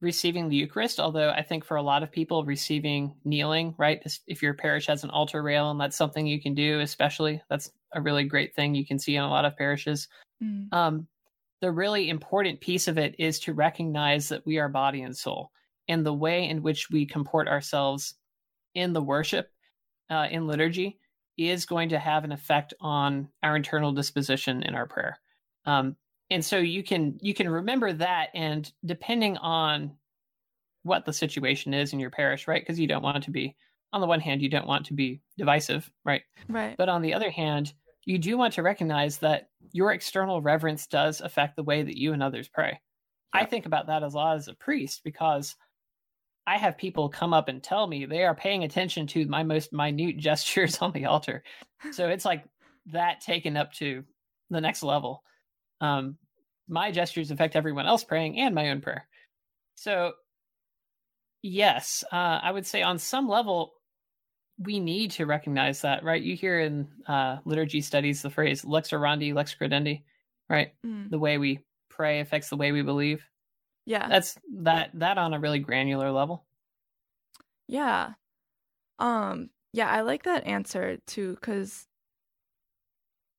receiving 0.00 0.48
the 0.48 0.56
Eucharist, 0.56 0.98
although 0.98 1.30
I 1.30 1.42
think 1.42 1.64
for 1.64 1.76
a 1.76 1.82
lot 1.82 2.02
of 2.02 2.10
people, 2.10 2.44
receiving 2.44 3.14
kneeling, 3.24 3.74
right? 3.78 4.02
If 4.26 4.42
your 4.42 4.54
parish 4.54 4.86
has 4.88 5.04
an 5.04 5.10
altar 5.10 5.42
rail 5.42 5.70
and 5.70 5.80
that's 5.80 5.96
something 5.96 6.26
you 6.26 6.42
can 6.42 6.54
do, 6.54 6.80
especially, 6.80 7.40
that's 7.48 7.70
a 7.94 8.00
really 8.00 8.24
great 8.24 8.54
thing 8.54 8.74
you 8.74 8.84
can 8.84 8.98
see 8.98 9.16
in 9.16 9.22
a 9.22 9.30
lot 9.30 9.44
of 9.44 9.56
parishes. 9.56 10.08
Mm. 10.42 10.72
Um, 10.72 11.06
the 11.60 11.70
really 11.70 12.10
important 12.10 12.60
piece 12.60 12.88
of 12.88 12.98
it 12.98 13.14
is 13.18 13.38
to 13.40 13.54
recognize 13.54 14.28
that 14.28 14.44
we 14.44 14.58
are 14.58 14.68
body 14.68 15.02
and 15.02 15.16
soul. 15.16 15.52
And 15.86 16.04
the 16.04 16.12
way 16.12 16.48
in 16.48 16.62
which 16.62 16.90
we 16.90 17.06
comport 17.06 17.46
ourselves 17.46 18.14
in 18.74 18.92
the 18.92 19.02
worship, 19.02 19.52
uh, 20.10 20.26
in 20.30 20.48
liturgy, 20.48 20.98
is 21.38 21.64
going 21.64 21.90
to 21.90 21.98
have 21.98 22.24
an 22.24 22.32
effect 22.32 22.74
on 22.80 23.28
our 23.42 23.54
internal 23.54 23.92
disposition 23.92 24.64
in 24.64 24.74
our 24.74 24.86
prayer. 24.86 25.18
Um, 25.64 25.96
and 26.32 26.44
so 26.44 26.58
you 26.58 26.82
can 26.82 27.18
you 27.20 27.34
can 27.34 27.48
remember 27.48 27.92
that 27.92 28.28
and 28.34 28.72
depending 28.84 29.36
on 29.38 29.92
what 30.82 31.04
the 31.04 31.12
situation 31.12 31.74
is 31.74 31.92
in 31.92 32.00
your 32.00 32.10
parish 32.10 32.48
right? 32.48 32.62
Because 32.62 32.80
you 32.80 32.86
don't 32.86 33.02
want 33.02 33.24
to 33.24 33.30
be 33.30 33.56
on 33.92 34.00
the 34.00 34.06
one 34.06 34.20
hand 34.20 34.42
you 34.42 34.48
don't 34.48 34.66
want 34.66 34.86
to 34.86 34.94
be 34.94 35.20
divisive 35.36 35.90
right? 36.04 36.22
Right. 36.48 36.76
But 36.76 36.88
on 36.88 37.02
the 37.02 37.14
other 37.14 37.30
hand 37.30 37.72
you 38.04 38.18
do 38.18 38.36
want 38.36 38.54
to 38.54 38.62
recognize 38.62 39.18
that 39.18 39.50
your 39.72 39.92
external 39.92 40.42
reverence 40.42 40.86
does 40.86 41.20
affect 41.20 41.56
the 41.56 41.62
way 41.62 41.82
that 41.82 41.96
you 41.96 42.12
and 42.12 42.22
others 42.22 42.48
pray. 42.48 42.80
I 43.32 43.44
think 43.44 43.64
about 43.64 43.86
that 43.86 44.02
as 44.02 44.14
a 44.14 44.16
lot 44.16 44.36
as 44.36 44.48
a 44.48 44.54
priest 44.54 45.02
because 45.04 45.56
i 46.46 46.58
have 46.58 46.76
people 46.76 47.08
come 47.08 47.32
up 47.32 47.48
and 47.48 47.62
tell 47.62 47.86
me 47.86 48.04
they 48.04 48.24
are 48.24 48.34
paying 48.34 48.64
attention 48.64 49.06
to 49.06 49.24
my 49.26 49.44
most 49.44 49.72
minute 49.72 50.16
gestures 50.18 50.78
on 50.78 50.92
the 50.92 51.04
altar. 51.04 51.44
So 51.92 52.08
it's 52.08 52.24
like 52.24 52.44
that 52.86 53.20
taken 53.20 53.56
up 53.56 53.72
to 53.74 54.04
the 54.50 54.60
next 54.60 54.82
level. 54.82 55.22
Um, 55.80 56.16
my 56.72 56.90
gestures 56.90 57.30
affect 57.30 57.54
everyone 57.54 57.86
else 57.86 58.02
praying 58.02 58.38
and 58.40 58.54
my 58.54 58.70
own 58.70 58.80
prayer. 58.80 59.06
So, 59.74 60.12
yes, 61.42 62.02
uh, 62.10 62.40
I 62.42 62.50
would 62.50 62.66
say 62.66 62.82
on 62.82 62.98
some 62.98 63.28
level, 63.28 63.74
we 64.58 64.80
need 64.80 65.12
to 65.12 65.26
recognize 65.26 65.82
that, 65.82 66.02
right? 66.02 66.22
You 66.22 66.34
hear 66.34 66.60
in 66.60 66.88
uh, 67.06 67.38
liturgy 67.44 67.82
studies 67.82 68.22
the 68.22 68.30
phrase 68.30 68.64
lex 68.64 68.90
orandi, 68.90 69.34
lex 69.34 69.54
credendi, 69.54 70.02
right? 70.48 70.72
Mm. 70.84 71.10
The 71.10 71.18
way 71.18 71.36
we 71.38 71.60
pray 71.90 72.20
affects 72.20 72.48
the 72.48 72.56
way 72.56 72.72
we 72.72 72.82
believe. 72.82 73.22
Yeah. 73.84 74.08
That's 74.08 74.38
that 74.58 74.90
that 74.94 75.18
on 75.18 75.34
a 75.34 75.40
really 75.40 75.58
granular 75.58 76.10
level. 76.10 76.44
Yeah. 77.68 78.12
Um 78.98 79.50
yeah, 79.72 79.90
I 79.90 80.02
like 80.02 80.22
that 80.24 80.46
answer 80.46 80.98
too 81.06 81.36
cuz 81.42 81.86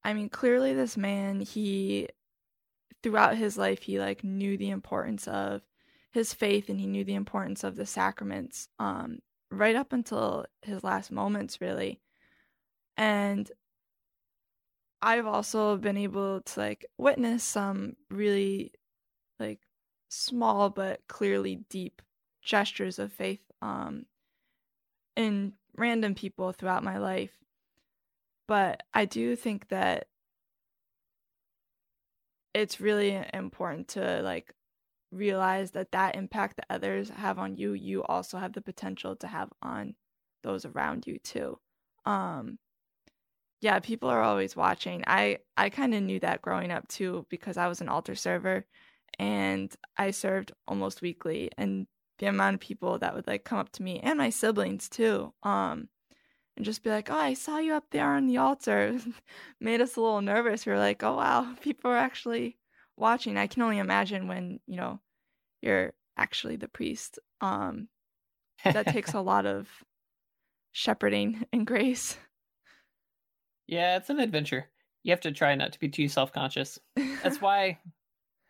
I 0.03 0.13
mean, 0.13 0.29
clearly 0.29 0.73
this 0.73 0.97
man 0.97 1.39
he 1.39 2.09
throughout 3.01 3.37
his 3.37 3.57
life 3.57 3.83
he 3.83 3.99
like 3.99 4.23
knew 4.23 4.57
the 4.57 4.69
importance 4.69 5.27
of 5.27 5.61
his 6.11 6.33
faith 6.33 6.69
and 6.69 6.79
he 6.79 6.85
knew 6.85 7.03
the 7.03 7.15
importance 7.15 7.63
of 7.63 7.75
the 7.75 7.85
sacraments 7.85 8.67
um 8.79 9.19
right 9.49 9.75
up 9.75 9.93
until 9.93 10.45
his 10.61 10.83
last 10.83 11.11
moments 11.11 11.61
really. 11.61 11.99
And 12.97 13.51
i've 15.01 15.27
also 15.27 15.75
been 15.77 15.97
able 15.97 16.41
to 16.41 16.59
like 16.59 16.85
witness 16.97 17.43
some 17.43 17.95
really 18.09 18.71
like 19.39 19.59
small 20.09 20.69
but 20.69 21.01
clearly 21.07 21.55
deep 21.69 22.01
gestures 22.41 22.99
of 22.99 23.11
faith 23.11 23.41
um 23.61 24.05
in 25.15 25.53
random 25.75 26.15
people 26.15 26.51
throughout 26.51 26.83
my 26.83 26.97
life. 26.97 27.31
But 28.47 28.83
i 28.93 29.05
do 29.05 29.35
think 29.35 29.69
that 29.69 30.07
it's 32.53 32.79
really 32.81 33.21
important 33.33 33.87
to 33.89 34.21
like 34.21 34.53
realize 35.11 35.71
that 35.71 35.91
that 35.91 36.15
impact 36.15 36.57
that 36.57 36.65
others 36.69 37.09
have 37.09 37.39
on 37.39 37.55
you 37.57 37.73
you 37.73 38.03
also 38.03 38.37
have 38.37 38.53
the 38.53 38.61
potential 38.61 39.15
to 39.17 39.27
have 39.27 39.49
on 39.61 39.95
those 40.43 40.65
around 40.65 41.07
you 41.07 41.19
too. 41.19 41.59
Um 42.05 42.59
yeah 43.61 43.79
people 43.79 44.09
are 44.09 44.21
always 44.21 44.55
watching. 44.55 45.03
I 45.07 45.39
i 45.57 45.69
kind 45.69 45.93
of 45.93 46.03
knew 46.03 46.19
that 46.19 46.41
growing 46.41 46.71
up 46.71 46.87
too 46.87 47.25
because 47.29 47.57
i 47.57 47.67
was 47.67 47.81
an 47.81 47.89
altar 47.89 48.15
server 48.15 48.65
and 49.19 49.73
i 49.97 50.11
served 50.11 50.51
almost 50.67 51.01
weekly 51.01 51.49
and 51.57 51.87
the 52.19 52.27
amount 52.27 52.55
of 52.55 52.59
people 52.61 52.99
that 52.99 53.13
would 53.15 53.27
like 53.27 53.43
come 53.45 53.59
up 53.59 53.71
to 53.73 53.83
me 53.83 53.99
and 54.01 54.17
my 54.17 54.29
siblings 54.29 54.89
too. 54.89 55.33
Um 55.43 55.89
and 56.55 56.65
just 56.65 56.83
be 56.83 56.89
like, 56.89 57.09
"Oh, 57.09 57.15
I 57.15 57.33
saw 57.33 57.57
you 57.59 57.73
up 57.73 57.89
there 57.91 58.13
on 58.13 58.27
the 58.27 58.37
altar." 58.37 58.97
Made 59.59 59.81
us 59.81 59.95
a 59.95 60.01
little 60.01 60.21
nervous. 60.21 60.65
We 60.65 60.71
were 60.71 60.79
like, 60.79 61.03
"Oh 61.03 61.17
wow, 61.17 61.55
people 61.61 61.91
are 61.91 61.97
actually 61.97 62.57
watching." 62.97 63.37
I 63.37 63.47
can 63.47 63.61
only 63.63 63.79
imagine 63.79 64.27
when 64.27 64.59
you 64.67 64.77
know 64.77 64.99
you're 65.61 65.93
actually 66.17 66.57
the 66.57 66.67
priest. 66.69 67.19
Um, 67.41 67.89
that 68.73 68.87
takes 68.87 69.13
a 69.13 69.21
lot 69.21 69.45
of 69.45 69.83
shepherding 70.73 71.45
and 71.53 71.67
grace. 71.67 72.17
Yeah, 73.67 73.97
it's 73.97 74.09
an 74.09 74.19
adventure. 74.19 74.69
You 75.03 75.11
have 75.11 75.21
to 75.21 75.31
try 75.31 75.55
not 75.55 75.73
to 75.73 75.79
be 75.79 75.89
too 75.89 76.07
self-conscious. 76.07 76.79
That's 77.21 77.41
why 77.41 77.79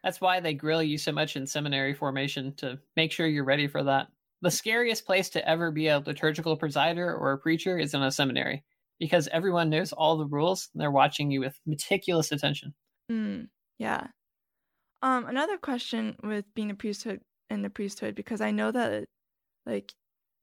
that's 0.04 0.22
why 0.22 0.40
they 0.40 0.54
grill 0.54 0.84
you 0.84 0.98
so 0.98 1.12
much 1.12 1.36
in 1.36 1.48
seminary 1.48 1.94
formation 1.94 2.56
to 2.56 2.80
make 2.96 3.12
sure 3.12 3.28
you're 3.28 3.46
ready 3.46 3.68
for 3.68 3.84
that 3.84 4.10
the 4.44 4.52
scariest 4.52 5.06
place 5.06 5.30
to 5.30 5.48
ever 5.48 5.72
be 5.72 5.88
a 5.88 6.00
liturgical 6.00 6.58
presider 6.58 7.18
or 7.18 7.32
a 7.32 7.38
preacher 7.38 7.78
is 7.78 7.94
in 7.94 8.04
a 8.04 8.12
seminary 8.12 8.62
because 9.00 9.30
everyone 9.32 9.70
knows 9.70 9.94
all 9.94 10.18
the 10.18 10.26
rules 10.26 10.70
and 10.74 10.82
they're 10.82 10.92
watching 10.92 11.32
you 11.32 11.40
with 11.40 11.58
meticulous 11.66 12.32
attention. 12.32 12.74
Mm, 13.10 13.48
yeah. 13.80 14.08
Um, 15.02 15.26
another 15.26 15.58
question 15.58 16.18
with 16.22 16.44
being 16.56 16.72
a 16.72 16.76
priesthood 16.76 17.22
in 17.50 17.62
the 17.62 17.70
priesthood 17.70 18.16
because 18.16 18.42
I 18.42 18.52
know 18.52 18.70
that 18.72 19.06
like 19.66 19.94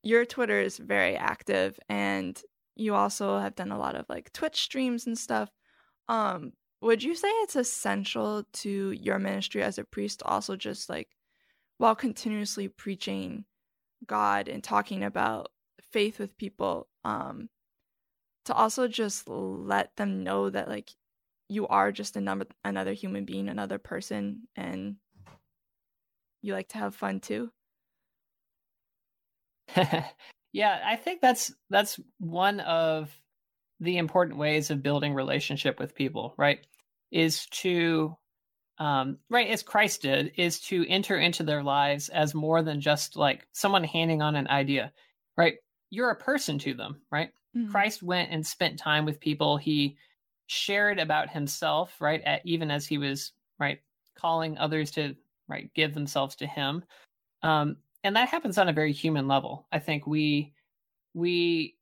your 0.03 0.25
Twitter 0.25 0.59
is 0.59 0.79
very 0.79 1.15
active 1.15 1.79
and 1.91 2.41
you 2.77 2.95
also 2.95 3.39
have 3.39 3.55
done 3.55 3.71
a 3.71 3.79
lot 3.79 3.97
of 3.97 4.07
like 4.09 4.33
Twitch 4.33 4.63
streams 4.63 5.07
and 5.07 5.19
stuff. 5.19 5.51
Um, 6.09 6.53
would 6.81 7.03
you 7.03 7.15
say 7.15 7.29
it's 7.29 7.57
essential 7.57 8.45
to 8.55 8.93
your 8.93 9.19
ministry 9.19 9.63
as 9.63 9.77
a 9.77 9.85
priest 9.85 10.23
also 10.25 10.57
just 10.57 10.89
like 10.89 11.09
while 11.77 11.95
continuously 11.95 12.69
preaching 12.69 13.45
God 14.07 14.49
and 14.49 14.63
talking 14.63 15.03
about 15.05 15.51
faith 15.93 16.19
with 16.19 16.37
people 16.37 16.89
um 17.05 17.49
to 18.45 18.55
also 18.55 18.89
just 18.89 19.29
let 19.29 19.95
them 19.97 20.23
know 20.23 20.51
that 20.51 20.69
like 20.69 20.91
you 21.49 21.67
are 21.69 21.93
just 21.93 22.17
a 22.17 22.21
number 22.21 22.47
another 22.65 22.93
human 22.93 23.25
being 23.25 23.49
another 23.49 23.79
person 23.79 24.49
and 24.57 24.97
you 26.43 26.53
like 26.55 26.69
to 26.69 26.79
have 26.79 26.95
fun 26.95 27.21
too. 27.21 27.51
Yeah 30.53 30.81
i 30.85 30.97
think 30.97 31.21
that's 31.21 31.53
that's 31.71 32.01
one 32.19 32.59
of 32.61 33.15
the 33.79 33.99
important 33.99 34.37
ways 34.37 34.71
of 34.71 34.83
building 34.83 35.15
relationship 35.15 35.79
with 35.79 35.95
people 35.95 36.35
right 36.37 36.67
is 37.13 37.47
to 37.47 38.17
um, 38.81 39.19
right 39.29 39.49
as 39.49 39.63
Christ 39.63 40.03
did, 40.03 40.33
is 40.37 40.59
to 40.61 40.87
enter 40.89 41.19
into 41.19 41.43
their 41.43 41.63
lives 41.63 42.09
as 42.09 42.35
more 42.35 42.63
than 42.63 42.81
just 42.81 43.15
like 43.15 43.47
someone 43.53 43.85
handing 43.85 44.23
on 44.23 44.35
an 44.35 44.49
idea, 44.49 44.91
right? 45.37 45.57
You're 45.91 46.11
a 46.11 46.17
person 46.17 46.59
to 46.61 46.73
them, 46.73 47.03
right? 47.13 47.31
Mm-hmm. 47.57 47.71
Christ 47.71 48.03
went 48.03 48.31
and 48.31 48.45
spent 48.45 48.79
time 48.79 49.05
with 49.05 49.21
people. 49.21 49.59
He 49.59 49.97
shared 50.47 50.99
about 50.99 51.29
himself, 51.29 52.01
right? 52.01 52.23
At, 52.25 52.41
even 52.45 52.71
as 52.71 52.87
he 52.87 52.97
was 52.97 53.33
right 53.59 53.81
calling 54.17 54.57
others 54.57 54.91
to 54.93 55.15
right 55.47 55.71
give 55.75 55.93
themselves 55.93 56.37
to 56.37 56.47
him, 56.47 56.83
um, 57.43 57.77
and 58.03 58.17
that 58.17 58.31
happens 58.31 58.57
on 58.57 58.69
a 58.69 58.73
very 58.73 58.93
human 58.93 59.29
level. 59.29 59.67
I 59.71 59.79
think 59.79 60.07
we 60.07 60.55
we 61.13 61.77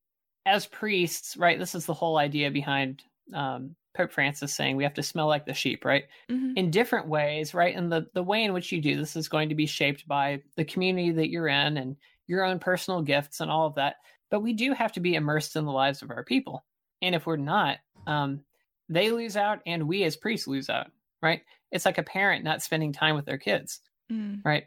as 0.47 0.67
priests, 0.67 1.37
right? 1.37 1.59
This 1.59 1.77
is 1.77 1.87
the 1.87 1.95
whole 1.95 2.17
idea 2.17 2.51
behind 2.51 3.03
um, 3.33 3.77
Pope 3.99 4.13
Francis 4.13 4.55
saying 4.55 4.77
we 4.77 4.85
have 4.85 4.95
to 4.95 5.03
smell 5.03 5.27
like 5.27 5.45
the 5.45 5.53
sheep, 5.53 5.85
right? 5.85 6.05
Mm-hmm. 6.31 6.53
In 6.57 6.71
different 6.71 7.09
ways, 7.09 7.53
right? 7.53 7.75
And 7.75 7.91
the 7.91 8.07
the 8.15 8.23
way 8.23 8.45
in 8.45 8.53
which 8.53 8.71
you 8.71 8.81
do 8.81 8.97
this 8.97 9.17
is 9.17 9.29
going 9.29 9.49
to 9.49 9.57
be 9.57 9.67
shaped 9.67 10.07
by 10.07 10.41
the 10.57 10.65
community 10.65 11.11
that 11.11 11.31
you're 11.31 11.49
in 11.49 11.77
and 11.77 11.97
your 12.29 12.45
own 12.45 12.61
personal 12.61 13.03
gifts 13.03 13.41
and 13.41 13.51
all 13.51 13.67
of 13.67 13.75
that. 13.75 13.97
But 14.31 14.41
we 14.41 14.53
do 14.53 14.73
have 14.73 14.93
to 14.93 15.01
be 15.01 15.17
immersed 15.17 15.57
in 15.57 15.65
the 15.65 15.73
lives 15.73 16.03
of 16.03 16.11
our 16.11 16.23
people. 16.23 16.65
And 17.03 17.15
if 17.15 17.27
we're 17.27 17.37
not, 17.37 17.79
um, 18.07 18.43
they 18.89 19.11
lose 19.11 19.37
out 19.37 19.61
and 19.67 19.89
we 19.89 20.05
as 20.05 20.17
priests 20.17 20.47
lose 20.47 20.71
out, 20.71 20.93
right? 21.21 21.43
It's 21.73 21.85
like 21.85 21.99
a 21.99 22.03
parent 22.05 22.45
not 22.45 22.63
spending 22.63 22.93
time 22.93 23.17
with 23.17 23.25
their 23.27 23.39
kids, 23.39 23.81
mm. 24.11 24.41
right? 24.45 24.65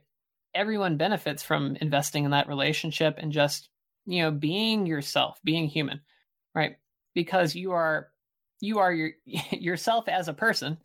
Everyone 0.53 0.97
benefits 0.97 1.41
from 1.41 1.77
investing 1.79 2.25
in 2.25 2.31
that 2.31 2.49
relationship 2.49 3.15
and 3.17 3.31
just, 3.31 3.69
you 4.05 4.23
know, 4.23 4.31
being 4.31 4.85
yourself, 4.85 5.39
being 5.43 5.67
human, 5.67 6.01
right? 6.53 6.75
Because 7.15 7.55
you 7.55 7.71
are 7.71 8.10
you 8.61 8.79
are 8.79 8.93
your 8.93 9.11
yourself 9.51 10.07
as 10.07 10.27
a 10.27 10.33
person 10.33 10.77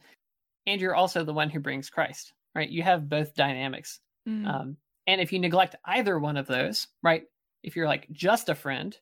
and 0.66 0.80
you're 0.80 0.95
also 0.95 1.25
the 1.25 1.33
one 1.33 1.50
who 1.50 1.61
brings 1.61 1.90
christ 1.90 2.33
right 2.54 2.71
you 2.71 2.83
have 2.83 3.09
both 3.09 3.35
dynamics 3.35 4.00
mm. 4.28 4.47
um, 4.47 4.76
and 5.06 5.21
if 5.21 5.33
you 5.33 5.38
neglect 5.38 5.76
either 5.85 6.18
one 6.18 6.37
of 6.37 6.47
those 6.47 6.88
right 7.02 7.25
if 7.62 7.76
you're 7.76 7.87
like 7.87 8.06
just 8.11 8.49
a 8.49 8.54
friend 8.54 8.99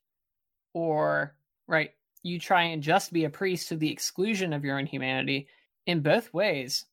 or 0.75 1.35
right 1.67 1.93
you 2.23 2.39
try 2.39 2.63
and 2.63 2.83
just 2.83 3.13
be 3.13 3.25
a 3.25 3.31
priest 3.31 3.69
to 3.69 3.77
the 3.77 3.91
exclusion 3.91 4.53
of 4.53 4.65
your 4.65 4.79
own 4.79 4.87
humanity 4.87 5.49
in 5.87 6.01
both 6.01 6.33
ways 6.35 6.85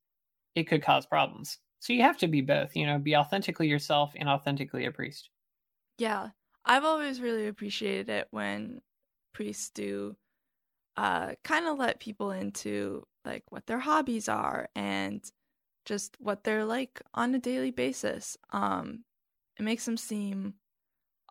it 0.56 0.64
could 0.64 0.84
cause 0.84 1.06
problems 1.06 1.58
So 1.82 1.94
you 1.94 2.04
have 2.04 2.18
to 2.20 2.28
be 2.28 2.42
both, 2.42 2.76
you 2.76 2.86
know, 2.86 3.00
be 3.00 3.16
authentically 3.16 3.68
yourself 3.68 4.14
and 4.16 4.30
authentically 4.30 4.86
a 4.86 4.92
priest. 4.92 5.30
Yeah. 5.98 6.30
I've 6.64 6.84
always 6.84 7.20
really 7.20 7.48
appreciated 7.48 8.08
it 8.08 8.28
when 8.30 8.82
priests 9.34 9.72
do 9.72 10.16
uh 10.98 11.32
kind 11.44 11.68
of 11.68 11.78
let 11.78 12.00
people 12.00 12.32
into 12.32 13.06
like 13.26 13.44
what 13.50 13.68
their 13.68 13.80
hobbies 13.80 14.28
are 14.28 14.68
and 14.76 15.32
just 15.86 16.16
what 16.20 16.44
they're 16.44 16.66
like 16.66 17.02
on 17.14 17.34
a 17.34 17.40
daily 17.40 17.72
basis. 17.72 18.38
Um 18.52 19.04
it 19.58 19.64
makes 19.64 19.86
them 19.86 19.98
seem 19.98 20.56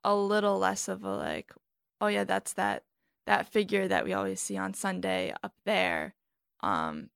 a 0.05 0.15
little 0.15 0.59
less 0.59 0.89
of 0.89 1.05
a 1.05 1.17
like, 1.17 1.53
oh 2.01 2.07
yeah, 2.07 2.25
that's 2.25 2.55
that 2.55 2.85
that 3.27 3.53
figure 3.53 3.87
that 3.89 4.05
we 4.05 4.13
always 4.13 4.41
see 4.41 4.57
on 4.57 4.75
Sunday 4.75 5.35
up 5.43 5.55
there 5.65 6.15
um 6.63 7.11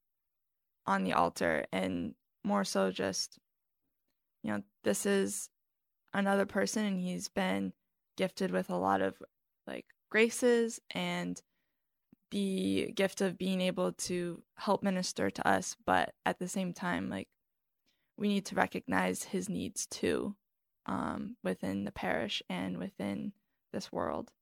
on 0.87 1.05
the 1.05 1.13
altar 1.13 1.67
and 1.73 2.15
more 2.45 2.65
so 2.65 2.91
just 2.91 3.39
you 4.43 4.53
know, 4.53 4.63
this 4.85 5.07
is 5.07 5.49
another 6.13 6.45
person 6.47 6.85
and 6.85 7.01
he's 7.01 7.29
been 7.29 7.73
gifted 8.17 8.51
with 8.51 8.71
a 8.71 8.77
lot 8.77 9.01
of 9.01 9.21
like 9.67 9.87
graces 10.11 10.81
and 10.91 11.41
the 12.35 12.91
gift 12.97 13.21
of 13.21 13.39
being 13.39 13.61
able 13.61 13.93
to 13.93 14.43
help 14.57 14.83
minister 14.83 15.31
to 15.31 15.49
us, 15.49 15.77
but 15.87 16.15
at 16.27 16.41
the 16.41 16.49
same 16.49 16.73
time, 16.73 17.09
like 17.09 17.29
we 18.17 18.27
need 18.27 18.45
to 18.47 18.57
recognize 18.57 19.23
his 19.23 19.49
needs 19.49 19.87
too 19.87 20.35
um, 20.87 21.37
within 21.45 21.85
the 21.85 21.93
parish 21.93 22.43
and 22.51 22.77
within 22.77 23.33
this 23.73 23.93
world. 23.93 24.33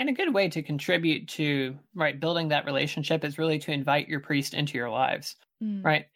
And 0.00 0.08
a 0.08 0.12
good 0.12 0.34
way 0.34 0.48
to 0.48 0.64
contribute 0.64 1.28
to 1.28 1.78
right 1.94 2.18
building 2.18 2.48
that 2.48 2.66
relationship 2.66 3.24
is 3.24 3.38
really 3.38 3.60
to 3.60 3.70
invite 3.70 4.08
your 4.08 4.18
priest 4.18 4.54
into 4.54 4.76
your 4.76 4.90
lives, 4.90 5.36
mm. 5.62 5.84
right? 5.84 6.06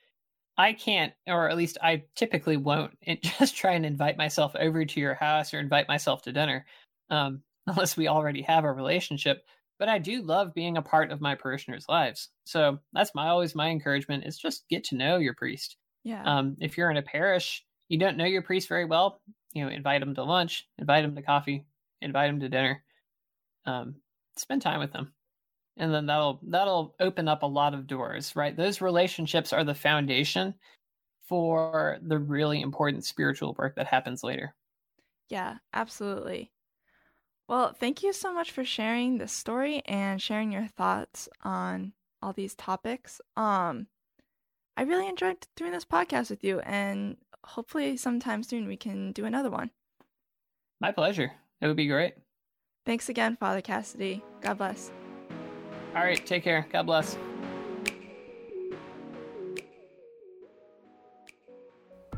I 0.58 0.72
can't, 0.72 1.12
or 1.28 1.48
at 1.48 1.56
least 1.56 1.78
I 1.80 2.02
typically 2.16 2.56
won't, 2.56 2.98
just 3.22 3.54
try 3.54 3.74
and 3.74 3.86
invite 3.86 4.16
myself 4.16 4.56
over 4.58 4.84
to 4.84 5.00
your 5.00 5.14
house 5.14 5.54
or 5.54 5.60
invite 5.60 5.86
myself 5.86 6.22
to 6.22 6.32
dinner, 6.32 6.66
um, 7.10 7.42
unless 7.66 7.96
we 7.96 8.08
already 8.08 8.42
have 8.42 8.64
a 8.64 8.73
relationship. 8.73 9.44
But 9.78 9.88
I 9.88 9.99
do 9.99 10.23
love 10.23 10.54
being 10.54 10.76
a 10.76 10.82
part 10.82 11.11
of 11.11 11.20
my 11.20 11.35
parishioners' 11.35 11.88
lives. 11.88 12.30
So 12.44 12.78
that's 12.92 13.14
my 13.14 13.28
always 13.28 13.54
my 13.54 13.68
encouragement 13.68 14.25
is 14.25 14.38
just 14.38 14.68
get 14.68 14.85
to 14.85 14.96
know 14.96 15.18
your 15.18 15.35
priest. 15.35 15.76
Yeah. 16.02 16.23
Um, 16.25 16.56
if 16.61 16.78
you're 16.78 16.90
in 16.90 16.96
a 16.96 17.02
parish, 17.02 17.64
you 17.88 17.99
don't 17.99 18.16
know 18.16 18.25
your 18.25 18.42
priest 18.42 18.68
very 18.68 18.85
well, 18.85 19.20
you 19.52 19.64
know, 19.64 19.70
invite 19.70 20.00
them 20.00 20.14
to 20.14 20.25
lunch, 20.25 20.68
invite 20.78 21.04
them 21.04 21.14
to 21.14 21.23
coffee, 21.23 21.66
invite 22.00 22.30
them 22.30 22.40
to 22.40 22.49
dinner. 22.49 22.85
Um, 23.66 23.96
spend 24.37 24.62
time 24.62 24.80
with 24.80 24.92
them 24.92 25.12
and 25.76 25.92
then 25.92 26.06
that'll 26.06 26.40
that'll 26.42 26.94
open 27.00 27.28
up 27.28 27.42
a 27.42 27.46
lot 27.46 27.75
of 27.75 27.87
doors 27.87 28.35
right 28.35 28.56
those 28.56 28.80
relationships 28.80 29.52
are 29.52 29.64
the 29.64 29.75
foundation 29.75 30.54
for 31.28 31.99
the 32.02 32.18
really 32.18 32.61
important 32.61 33.04
spiritual 33.04 33.54
work 33.58 33.76
that 33.76 33.87
happens 33.87 34.23
later 34.23 34.54
yeah 35.28 35.58
absolutely 35.73 36.52
well 37.48 37.72
thank 37.72 38.02
you 38.02 38.12
so 38.12 38.32
much 38.32 38.50
for 38.50 38.64
sharing 38.64 39.18
this 39.18 39.32
story 39.32 39.82
and 39.86 40.20
sharing 40.20 40.52
your 40.52 40.66
thoughts 40.66 41.28
on 41.42 41.92
all 42.22 42.32
these 42.32 42.54
topics 42.54 43.20
um 43.36 43.86
i 44.76 44.82
really 44.82 45.08
enjoyed 45.08 45.36
doing 45.56 45.72
this 45.72 45.84
podcast 45.84 46.30
with 46.30 46.42
you 46.42 46.60
and 46.60 47.16
hopefully 47.44 47.96
sometime 47.96 48.42
soon 48.42 48.66
we 48.66 48.76
can 48.76 49.12
do 49.12 49.24
another 49.24 49.50
one 49.50 49.70
my 50.80 50.90
pleasure 50.90 51.32
it 51.60 51.66
would 51.66 51.76
be 51.76 51.86
great 51.86 52.14
thanks 52.84 53.08
again 53.08 53.36
father 53.36 53.60
cassidy 53.60 54.22
god 54.40 54.58
bless 54.58 54.90
all 55.96 56.04
right, 56.04 56.24
take 56.26 56.44
care. 56.44 56.66
God 56.70 56.82
bless. 56.82 57.16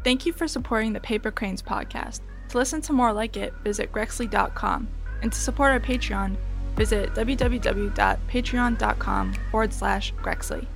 Thank 0.02 0.26
you 0.26 0.32
for 0.32 0.48
supporting 0.48 0.92
the 0.92 1.00
Paper 1.00 1.30
Cranes 1.30 1.62
podcast. 1.62 2.22
To 2.48 2.58
listen 2.58 2.80
to 2.82 2.92
more 2.92 3.12
like 3.12 3.36
it, 3.36 3.54
visit 3.62 3.92
grexley.com. 3.92 4.88
And 5.22 5.32
to 5.32 5.38
support 5.38 5.72
our 5.72 5.80
Patreon, 5.80 6.36
visit 6.76 7.14
www.patreon.com 7.14 9.34
forward 9.50 9.72
slash 9.72 10.12
grexley. 10.14 10.66